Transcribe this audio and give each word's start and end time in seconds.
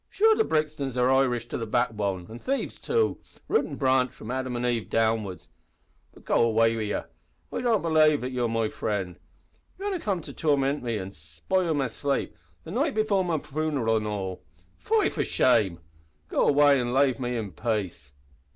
"Sure 0.09 0.35
the 0.35 0.43
Brixtons 0.43 0.97
are 0.97 1.11
Irish 1.11 1.47
to 1.49 1.59
the 1.59 1.67
backbone 1.67 2.25
an' 2.27 2.39
thieves 2.39 2.79
too 2.79 3.19
root 3.47 3.67
an' 3.67 3.75
branch 3.75 4.09
from 4.13 4.31
Adam 4.31 4.55
an' 4.55 4.65
Eve 4.65 4.89
downwards. 4.89 5.47
But 6.11 6.25
go 6.25 6.41
away 6.41 6.75
wid 6.75 6.87
ye. 6.87 6.95
I 6.95 7.61
don't 7.61 7.83
belave 7.83 8.21
that 8.21 8.31
ye're 8.31 8.45
a 8.65 8.69
frind. 8.71 9.19
You've 9.77 9.85
only 9.85 9.99
just 9.99 10.05
come 10.05 10.21
to 10.21 10.33
tormint 10.33 10.81
me 10.81 10.97
an' 10.97 11.11
spile 11.11 11.75
my 11.75 11.85
slape 11.85 12.35
the 12.63 12.71
night 12.71 12.95
before 12.95 13.23
my 13.23 13.37
funeral. 13.37 14.41
Fie 14.79 15.09
for 15.09 15.23
shame! 15.23 15.79
Go 16.29 16.47
away 16.47 16.79
an' 16.79 16.93
lave 16.93 17.19
me 17.19 17.37
in 17.37 17.51
pace." 17.51 18.11